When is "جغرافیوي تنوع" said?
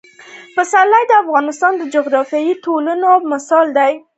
1.95-3.17